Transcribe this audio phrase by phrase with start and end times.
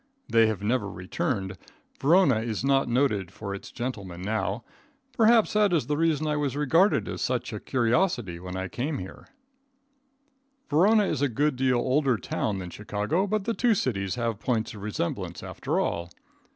[0.27, 1.59] They have never returned.
[2.01, 4.63] Verona is not noted for its gentlemen now.
[5.15, 8.97] Perhaps that is the reason I was regarded as such a curiosity when I came
[8.97, 9.27] here.
[9.27, 13.43] [Illustration: THE ODORS OF VERONA.] Verona is a good deal older town than Chicago, but
[13.43, 16.09] the two cities have points of resemblance after all.